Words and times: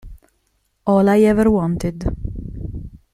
All 0.87 1.07
I 1.09 1.19
Ever 1.25 1.47
Wanted 1.51 2.03